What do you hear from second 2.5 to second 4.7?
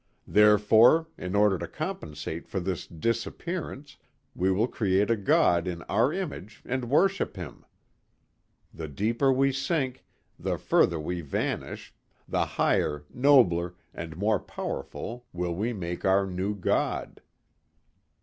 this disappearance we will